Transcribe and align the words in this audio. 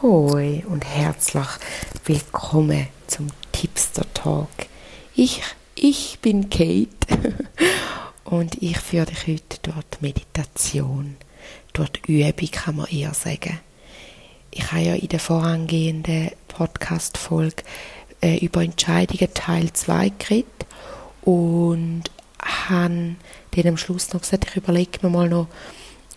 Hoi 0.00 0.62
und 0.68 0.84
herzlich 0.84 1.48
willkommen 2.04 2.86
zum 3.08 3.30
Tipster 3.50 4.04
Talk. 4.14 4.48
Ich, 5.16 5.42
ich 5.74 6.20
bin 6.22 6.48
Kate 6.50 6.88
und 8.24 8.62
ich 8.62 8.78
führe 8.78 9.06
dich 9.06 9.26
heute 9.26 9.58
die 9.64 9.72
Meditation, 10.00 11.16
die 11.76 12.12
Übung 12.12 12.50
kann 12.52 12.76
man 12.76 12.86
eher 12.86 13.12
sagen. 13.12 13.58
Ich 14.52 14.70
habe 14.70 14.82
ja 14.82 14.94
in 14.94 15.08
der 15.08 15.18
vorangehenden 15.18 16.30
Podcast-Folge 16.46 17.64
äh, 18.20 18.38
über 18.38 18.62
Entscheidungen 18.62 19.34
Teil 19.34 19.72
2 19.72 20.10
geredet 20.10 20.66
und 21.22 22.04
habe 22.40 23.16
dann 23.50 23.66
am 23.66 23.76
Schluss 23.76 24.12
noch 24.12 24.20
gesagt, 24.20 24.46
ich 24.48 24.56
überlege 24.58 25.00
mir 25.02 25.10
mal 25.10 25.28
noch, 25.28 25.48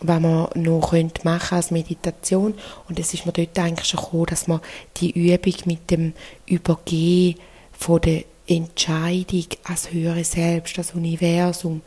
was 0.01 0.19
man 0.19 0.49
noch 0.55 0.93
machen 1.23 1.55
als 1.55 1.71
Meditation. 1.71 2.55
Und 2.89 2.99
es 2.99 3.13
ist 3.13 3.25
mir 3.25 3.31
dort 3.31 3.57
eigentlich 3.59 3.87
schon 3.87 4.01
gekommen, 4.01 4.25
dass 4.25 4.47
man 4.47 4.61
die 4.97 5.11
Übung 5.11 5.55
mit 5.65 5.91
dem 5.91 6.13
Übergehen 6.45 7.35
von 7.71 8.01
der 8.01 8.23
Entscheidung 8.47 9.45
als 9.63 9.91
höhere 9.91 10.23
Selbst, 10.23 10.77
das 10.77 10.93
Universum, 10.93 11.81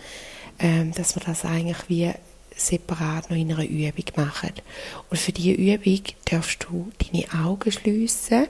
ähm, 0.58 0.92
dass 0.92 1.16
man 1.16 1.24
das 1.26 1.44
eigentlich 1.44 1.88
wie 1.88 2.12
separat 2.56 3.30
noch 3.30 3.36
in 3.36 3.52
einer 3.52 3.64
Übung 3.64 4.04
machen. 4.16 4.52
Und 5.10 5.18
für 5.18 5.32
diese 5.32 5.52
Übung 5.52 6.02
darfst 6.30 6.64
du 6.68 6.90
deine 6.98 7.44
Augen 7.44 7.72
schließen 7.72 8.46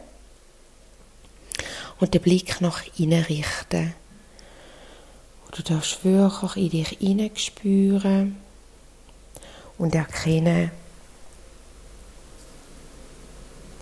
und 1.98 2.12
den 2.12 2.20
Blick 2.20 2.60
nach 2.60 2.83
innen 2.98 3.24
richten. 3.24 3.94
Du 5.52 5.62
darfst 5.62 6.05
wirklich 6.05 6.56
in 6.56 6.70
dich 6.70 6.88
hineinspüren 6.98 8.43
und 9.78 9.95
erkennen, 9.95 10.70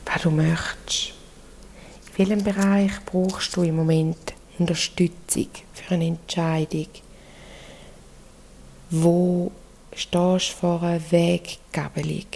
was 0.05 0.23
du 0.23 0.31
möchtest. 0.31 1.13
In 2.17 2.29
welchem 2.29 2.45
Bereich 2.45 2.93
brauchst 3.07 3.57
du 3.57 3.63
im 3.63 3.77
Moment 3.77 4.35
Unterstützung 4.59 5.49
für 5.73 5.95
eine 5.95 6.07
Entscheidung? 6.07 6.89
Wo 8.91 9.51
stehst 9.95 10.51
du 10.51 10.55
vor 10.55 10.83
einer 10.83 11.11
Weggabelung? 11.11 12.27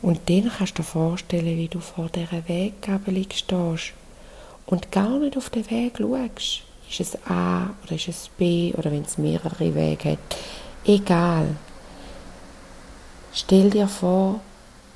Und 0.00 0.20
dann 0.30 0.50
kannst 0.56 0.78
du 0.78 0.82
dir 0.82 0.88
vorstellen, 0.88 1.56
wie 1.56 1.68
du 1.68 1.80
vor 1.80 2.08
dieser 2.08 2.48
Weggabelung 2.48 3.26
stehst 3.30 3.92
und 4.66 4.92
gar 4.92 5.18
nicht 5.18 5.36
auf 5.36 5.50
den 5.50 5.68
Weg 5.70 5.98
schaust. 5.98 6.67
Ist 6.90 7.00
es 7.00 7.18
A 7.26 7.70
oder 7.84 7.94
ist 7.94 8.08
es 8.08 8.30
B 8.36 8.72
oder 8.74 8.90
wenn 8.90 9.02
es 9.02 9.18
mehrere 9.18 9.74
Wege 9.74 10.12
hat. 10.12 10.18
Egal. 10.84 11.56
Stell 13.32 13.70
dir 13.70 13.88
vor, 13.88 14.40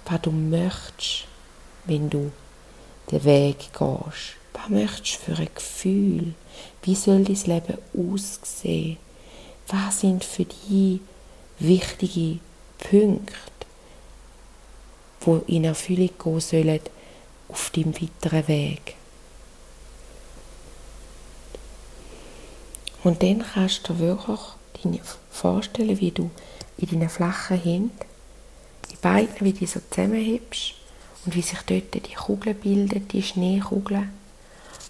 was 0.06 0.20
du 0.22 0.30
möchtest, 0.30 1.26
wenn 1.84 2.08
du 2.08 2.32
den 3.10 3.24
Weg 3.24 3.58
gehst. 3.72 4.36
Was 4.54 4.68
möchtest 4.68 5.28
du 5.28 5.34
für 5.34 5.40
ein 5.40 5.48
Gefühl? 5.54 6.34
Wie 6.82 6.94
soll 6.94 7.24
dein 7.24 7.36
Leben 7.36 7.78
aussehen? 7.94 8.96
Was 9.68 10.00
sind 10.00 10.24
für 10.24 10.44
dich 10.44 11.00
wichtige 11.58 12.40
Punkte, 12.78 13.34
die 15.24 15.56
in 15.56 15.64
Erfüllung 15.64 16.10
gehen 16.22 16.40
sollen 16.40 16.80
auf 17.48 17.70
deinem 17.70 17.94
weiteren 17.94 18.48
Weg? 18.48 18.96
Und 23.05 23.22
dann 23.22 23.45
kannst 23.55 23.89
du 23.89 23.98
wirklich 23.98 24.41
deine 24.83 25.00
vorstellen, 25.31 25.98
wie 25.98 26.11
du 26.12 26.31
in 26.78 26.89
deinen 26.89 27.09
flachen 27.09 27.59
Händen 27.59 27.98
die 28.91 28.97
Beine 28.97 29.28
wie 29.41 29.53
die 29.53 29.67
so 29.67 29.81
zusammenhebst 29.91 30.75
und 31.25 31.34
wie 31.34 31.42
sich 31.42 31.61
dort 31.62 31.94
die 31.94 32.14
Kugeln 32.14 32.56
bilden, 32.56 33.09
die 33.09 33.22
Schneekugeln, 33.22 34.12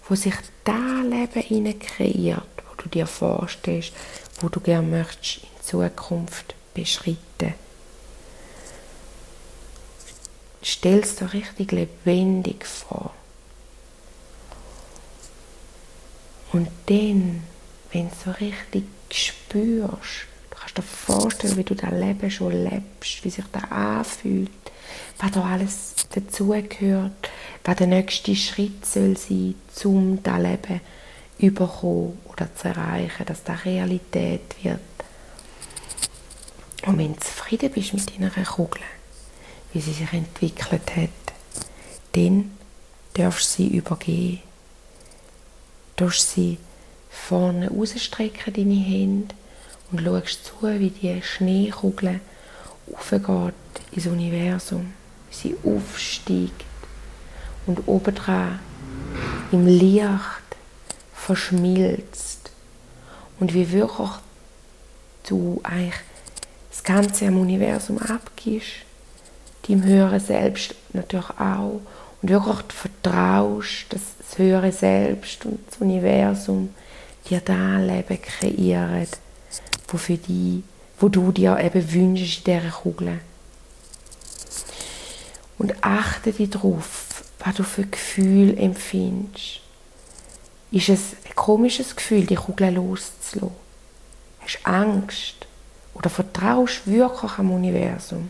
wo 0.07 0.15
sich 0.15 0.35
da 0.63 1.01
Leben 1.01 1.41
hinein 1.41 1.79
kreiert, 1.79 2.47
wo 2.67 2.81
du 2.81 2.89
dir 2.89 3.07
vorstellst, 3.07 3.93
wo 4.39 4.49
du 4.49 4.59
gerne 4.59 4.87
möchtest 4.87 5.43
in 5.43 5.63
Zukunft 5.63 6.55
beschreiten. 6.73 7.53
Stell 10.61 10.99
es 10.99 11.15
dir 11.15 11.33
richtig 11.33 11.71
lebendig 11.71 12.65
vor. 12.65 13.11
Und 16.51 16.69
dann 16.85 17.43
wenn 17.93 18.09
du 18.09 18.15
so 18.25 18.31
richtig 18.31 18.85
spürst, 19.11 20.25
du 20.49 20.57
kannst 20.57 20.77
dir 20.77 20.81
vorstellen, 20.81 21.57
wie 21.57 21.63
du 21.63 21.75
das 21.75 21.91
Leben 21.91 22.31
schon 22.31 22.63
lebst, 22.63 23.23
wie 23.23 23.29
sich 23.29 23.45
das 23.51 23.71
anfühlt, 23.71 24.49
was 25.19 25.31
da 25.31 25.43
alles 25.43 25.95
dazugehört, 26.09 27.29
was 27.63 27.75
der 27.75 27.87
nächste 27.87 28.35
Schritt 28.35 28.85
soll 28.85 29.15
sein, 29.15 29.55
um 29.83 30.21
das 30.23 30.41
Leben 30.41 30.81
überkommen 31.37 32.17
oder 32.25 32.53
zu 32.55 32.67
erreichen, 32.67 33.25
dass 33.25 33.43
das 33.43 33.63
Realität 33.63 34.55
wird. 34.63 34.79
Und 36.85 36.97
wenn 36.97 37.13
du 37.13 37.19
zufrieden 37.19 37.71
bist 37.71 37.93
mit 37.93 38.19
deiner 38.19 38.45
Kugel, 38.45 38.81
wie 39.71 39.81
sie 39.81 39.93
sich 39.93 40.11
entwickelt 40.11 40.95
hat, 40.95 41.09
dann 42.13 42.51
darfst 43.13 43.57
du 43.59 43.63
sie 43.63 43.77
übergehen. 43.77 44.39
Du 45.95 46.09
sie 46.09 46.57
vorne 47.13 47.69
rausstrecken, 47.69 48.53
deine 48.53 48.73
Hände, 48.73 49.35
und 49.91 50.01
schaust 50.01 50.45
zu, 50.45 50.55
wie 50.61 50.89
die 50.89 51.21
Schneekugel 51.21 52.19
aufgeht 52.93 53.53
ins 53.91 54.07
Universum, 54.07 54.93
wie 55.29 55.35
sie 55.35 55.55
aufsteigt 55.63 56.65
und 57.67 57.87
obendran 57.87 58.59
im 59.51 59.67
Licht 59.67 60.09
verschmilzt. 61.13 62.51
Und 63.39 63.53
wie 63.53 63.71
wirklich 63.71 64.09
du 65.27 65.59
eigentlich 65.63 65.93
das 66.69 66.83
Ganze 66.83 67.27
am 67.27 67.39
Universum 67.39 67.97
abgibst, 67.97 68.69
deinem 69.67 69.83
höheren 69.83 70.19
Selbst 70.19 70.75
natürlich 70.93 71.29
auch. 71.39 71.81
Und 72.21 72.29
wirklich 72.29 72.57
vertraust, 72.69 73.85
dass 73.89 74.01
das 74.17 74.37
höhere 74.37 74.71
Selbst 74.71 75.45
und 75.45 75.59
das 75.69 75.79
Universum 75.79 76.69
dir 77.29 77.41
da 77.41 77.79
Leben 77.79 78.21
kreieren, 78.21 79.07
wo, 79.87 79.97
für 79.97 80.17
dich, 80.17 80.63
wo 80.99 81.09
du 81.09 81.31
dir 81.31 81.59
eben 81.59 81.93
wünschst 81.93 82.39
in 82.39 82.43
dieser 82.43 82.71
Kugel. 82.71 83.19
Und 85.57 85.83
achte 85.83 86.31
darauf, 86.31 87.23
was 87.39 87.55
du 87.55 87.63
für 87.63 87.85
Gefühl 87.85 88.57
empfindest. 88.57 89.61
Ist 90.71 90.89
es 90.89 90.99
ein 91.25 91.35
komisches 91.35 91.95
Gefühl, 91.95 92.25
die 92.25 92.35
Kugel 92.35 92.73
loszulassen? 92.73 93.55
Hast 94.39 94.59
du 94.63 94.69
Angst? 94.69 95.35
Oder 95.93 96.09
vertraust 96.09 96.81
du 96.85 96.93
wirklich 96.93 97.31
am 97.37 97.51
Universum? 97.51 98.29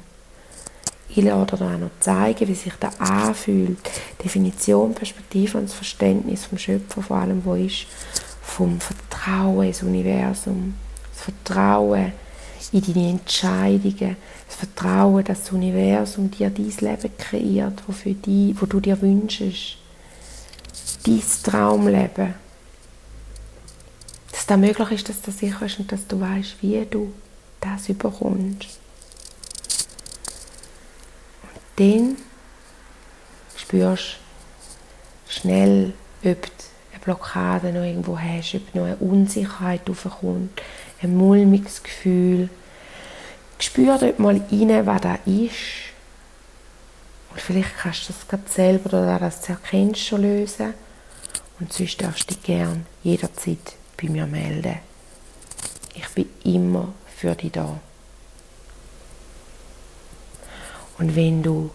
Ich 1.16 1.24
lade 1.24 1.58
dir 1.58 1.66
auch 1.66 1.78
noch 1.78 1.92
zeigen, 2.00 2.48
wie 2.48 2.56
sich 2.56 2.74
das 2.80 3.00
anfühlt. 3.00 3.78
Definition, 4.24 4.96
Perspektive 4.96 5.60
und 5.60 5.70
das 5.70 5.76
Verständnis 5.76 6.46
vom 6.46 6.58
Schöpfer 6.58 7.04
vor 7.04 7.18
allem, 7.18 7.46
wo 7.46 7.54
ist 7.54 7.86
vom 8.54 8.80
Vertrauen 8.80 9.68
ins 9.68 9.82
Universum, 9.82 10.76
das 11.12 11.24
Vertrauen 11.24 12.14
in 12.72 12.82
deine 12.82 13.10
Entscheidungen, 13.10 14.16
das 14.48 14.56
Vertrauen, 14.56 15.24
dass 15.24 15.42
das 15.42 15.52
Universum 15.52 16.30
dir 16.30 16.52
dein 16.52 16.66
Leben 16.66 17.18
kreiert, 17.18 17.84
wo, 17.88 17.92
für 17.92 18.14
dich, 18.14 18.56
wo 18.60 18.68
du 18.68 18.80
dir 18.80 19.02
wünschst. 19.02 19.78
Dein 21.04 21.22
Traumleben. 21.44 22.36
Dass 24.32 24.46
das 24.46 24.58
möglich 24.58 24.92
ist, 24.92 25.10
dass 25.10 25.22
du 25.22 25.32
sicher 25.32 25.66
ist 25.66 25.80
und 25.80 25.92
dass 25.92 26.08
du 26.08 26.20
weißt, 26.20 26.56
wie 26.62 26.86
du 26.90 27.12
das 27.60 27.90
überkommst. 27.90 28.80
Und 31.44 31.62
dann 31.78 32.18
spürst 33.58 34.18
du 35.28 35.32
schnell, 35.32 35.94
ob 36.24 36.38
Blockade 37.04 37.74
noch 37.74 37.84
irgendwo 37.84 38.18
hast, 38.18 38.56
ob 38.56 38.76
noch 38.76 38.86
eine 38.86 38.96
Unsicherheit 38.98 39.90
aufkommt, 39.90 40.62
ein 41.02 41.16
mulmiges 41.16 41.84
Gefühl. 41.84 42.50
Spür 43.60 43.98
dort 43.98 44.20
mal 44.20 44.42
rein, 44.52 44.86
was 44.86 45.02
da 45.02 45.16
ist. 45.26 45.92
Und 47.32 47.42
vielleicht 47.42 47.78
kannst 47.78 48.10
du 48.10 48.14
das 48.14 48.28
gerade 48.28 48.44
selber 48.48 48.90
oder 48.98 49.20
das 49.20 49.48
erkennst 49.50 50.06
schon 50.06 50.22
lösen. 50.22 50.74
Und 51.60 51.72
sonst 51.72 52.02
darfst 52.02 52.30
du 52.30 52.34
dich 52.36 52.44
gerne 52.44 52.86
jederzeit 53.04 53.76
bei 54.02 54.10
mir 54.10 54.26
melden. 54.26 54.80
Ich 55.96 56.08
bin 56.10 56.30
immer 56.44 56.94
für 57.16 57.36
dich 57.36 57.52
da. 57.52 57.80
Und 60.98 61.16
wenn 61.16 61.42
du 61.42 61.72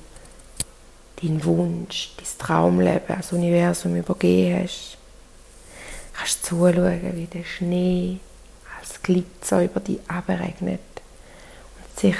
deinen 1.22 1.44
Wunsch, 1.44 2.12
dein 2.16 2.26
Traumleben 2.38 3.16
als 3.16 3.32
Universum 3.32 3.96
übergeben 3.96 4.62
hast, 4.62 4.97
kannst 6.18 6.46
zuschauen, 6.46 7.16
wie 7.16 7.26
der 7.26 7.44
Schnee 7.44 8.18
als 8.80 9.02
Glitzer 9.02 9.64
über 9.64 9.80
dich 9.80 10.00
abregnet 10.08 10.80
und 11.76 12.00
sich 12.00 12.16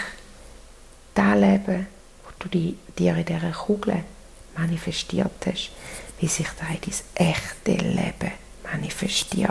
das 1.15 1.35
Leben, 1.37 1.87
wo 2.25 2.31
du 2.39 2.49
dir 2.49 3.17
in 3.17 3.25
dieser 3.25 3.51
Kugel 3.53 4.05
manifestiert 4.57 5.47
hast, 5.47 5.71
wie 6.21 6.29
sich 6.29 6.49
da 6.59 6.67
in 6.69 6.81
dein 6.81 7.29
echte 7.29 7.73
Leben 7.73 8.33
manifestiert. 8.71 9.51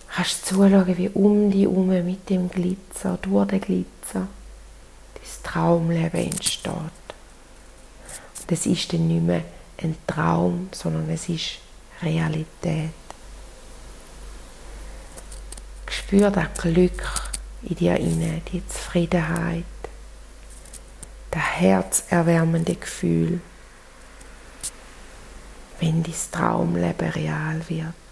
Du 0.00 0.14
kannst 0.14 0.46
zuschauen, 0.46 0.96
wie 0.96 1.08
um 1.10 1.50
dich 1.50 1.62
herum 1.62 1.88
mit 1.88 2.28
dem 2.28 2.50
Glitzer, 2.50 3.18
durch 3.22 3.48
den 3.48 3.60
Glitzer, 3.60 4.26
dein 5.14 5.42
Traumleben 5.44 6.32
entsteht. 6.32 6.72
Und 6.72 8.50
es 8.52 8.66
ist 8.66 8.92
dann 8.92 9.06
nicht 9.06 9.22
mehr 9.22 9.42
ein 9.82 9.96
Traum, 10.06 10.68
sondern 10.72 11.08
es 11.10 11.28
ist 11.28 11.58
Realität. 12.02 12.90
Spür 15.88 16.30
das 16.30 16.52
Glück 16.54 17.02
in 17.62 17.76
dir 17.76 17.96
inne, 17.96 18.42
die 18.52 18.66
Zufriedenheit, 18.66 19.64
das 21.30 21.42
herzerwärmende 21.42 22.76
Gefühl, 22.76 23.40
wenn 25.80 26.02
dein 26.02 26.14
Traumleben 26.32 27.10
real 27.10 27.60
wird. 27.68 28.07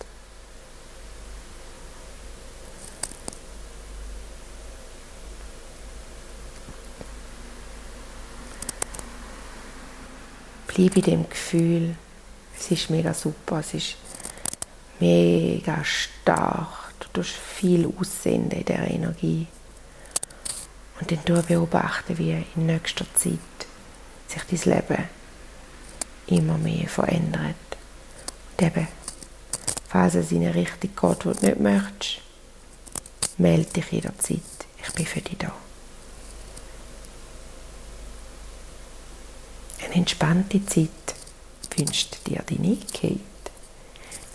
Bleib 10.67 10.97
in 10.97 11.03
dem 11.03 11.29
Gefühl. 11.29 11.97
Es 12.59 12.71
ist 12.71 12.91
mega 12.91 13.13
super, 13.13 13.61
es 13.61 13.75
ist 13.75 13.97
mega 15.01 15.85
stark. 15.85 16.95
Du 17.01 17.09
tust 17.13 17.31
viel 17.33 17.93
aussenden 17.99 18.61
in 18.61 18.65
dieser 18.65 18.91
Energie. 18.91 19.47
Und 21.01 21.11
dann 21.11 21.21
du 21.25 21.43
beobachten, 21.43 22.17
wie 22.19 22.45
in 22.55 22.67
nächster 22.67 23.05
Zeit 23.15 23.39
sich 24.29 24.65
dein 24.65 24.75
Leben 24.75 25.05
immer 26.27 26.59
mehr 26.59 26.89
verändert. 26.89 27.55
Und 28.53 28.67
eben, 28.67 28.89
falls 29.89 30.15
es 30.15 30.33
in 30.33 30.43
eine 30.43 30.55
Richtung 30.55 30.91
geht, 30.95 31.25
die 31.25 31.41
du 31.41 31.47
nicht 31.47 31.61
möchtest, 31.61 32.21
melde 33.39 33.71
dich 33.71 33.93
jederzeit. 33.93 34.41
Ich 34.83 34.95
bin 34.95 35.07
für 35.07 35.21
dich 35.21 35.39
da. 35.39 35.53
Entspannte 39.97 40.65
Zeit 40.67 40.89
wünscht 41.77 42.19
dir 42.27 42.43
deine 42.49 42.77
Kate. 42.93 43.19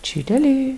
Tschüdelü. 0.02 0.76